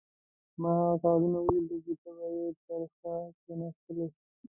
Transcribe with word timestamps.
ما 0.61 0.71
هغه 0.81 0.95
کاغذونه 1.03 1.39
ولیدل 1.41 1.79
چې 1.85 1.93
ته 2.03 2.09
به 2.17 2.25
یې 2.35 2.47
تر 2.65 2.81
شا 2.95 3.13
کښېناستلې. 3.37 4.07